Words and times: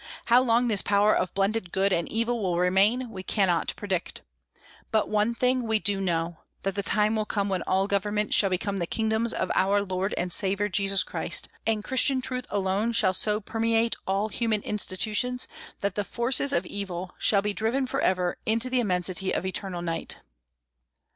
How 0.25 0.41
long 0.41 0.67
this 0.67 0.81
power 0.81 1.15
of 1.15 1.31
blended 1.35 1.71
good 1.71 1.93
and 1.93 2.11
evil 2.11 2.41
will 2.41 2.57
remain 2.57 3.11
we 3.11 3.21
cannot 3.21 3.75
predict. 3.75 4.23
But 4.89 5.09
one 5.09 5.35
thing 5.35 5.67
we 5.67 5.77
do 5.77 6.01
know, 6.01 6.39
that 6.63 6.73
the 6.73 6.81
time 6.81 7.15
will 7.15 7.25
come 7.27 7.49
when 7.49 7.61
all 7.67 7.85
governments 7.85 8.35
shall 8.35 8.49
become 8.49 8.77
the 8.77 8.87
kingdoms 8.87 9.31
of 9.31 9.51
our 9.53 9.83
Lord 9.83 10.15
and 10.17 10.33
Saviour 10.33 10.69
Jesus 10.69 11.03
Christ; 11.03 11.49
and 11.67 11.83
Christian 11.83 12.19
truth 12.19 12.47
alone 12.49 12.93
shall 12.93 13.13
so 13.13 13.39
permeate 13.39 13.95
all 14.07 14.29
human 14.29 14.63
institutions 14.63 15.47
that 15.81 15.93
the 15.93 16.03
forces 16.03 16.51
of 16.51 16.65
evil 16.65 17.11
shall 17.19 17.43
be 17.43 17.53
driven 17.53 17.85
forever 17.85 18.39
into 18.43 18.71
the 18.71 18.79
immensity 18.79 19.31
of 19.31 19.45
eternal 19.45 19.83
night. 19.83 20.17